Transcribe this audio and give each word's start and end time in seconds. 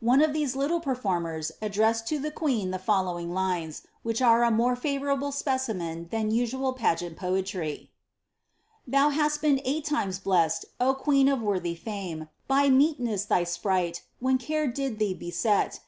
One 0.00 0.20
of 0.20 0.34
these 0.34 0.54
little 0.54 0.78
performers 0.80 1.50
ad 1.62 1.72
dressed 1.72 2.06
to 2.08 2.18
the 2.18 2.30
queen 2.30 2.70
the 2.70 2.78
following 2.78 3.32
lines, 3.32 3.80
which 4.02 4.20
are 4.20 4.42
a 4.42 4.50
more 4.50 4.76
favourable 4.76 5.30
•pecimen 5.32 6.10
than 6.10 6.30
usual 6.30 6.68
of 6.68 6.76
pageant 6.76 7.16
poetry:— 7.16 7.90
"Thou 8.86 9.08
hast 9.08 9.40
been 9.40 9.58
eight 9.64 9.86
times 9.86 10.18
blest, 10.18 10.66
O 10.80 10.92
queen 10.92 11.28
of 11.28 11.40
worthy 11.40 11.74
famel 11.74 12.28
By 12.46 12.68
meekness 12.68 13.22
of 13.22 13.28
thy 13.30 13.44
sprite, 13.44 14.02
when 14.18 14.36
care 14.36 14.66
did 14.66 14.98
thee 14.98 15.14
beset. 15.14 15.80